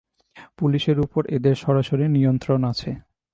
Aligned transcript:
পুলিশের 0.57 0.97
উপর 0.99 1.21
এদের 1.27 1.55
সরাসরি 1.55 2.05
নিয়ন্ত্রণ 2.07 2.61
আছে। 2.63 2.89